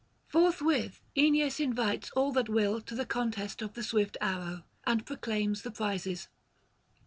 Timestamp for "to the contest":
2.81-3.61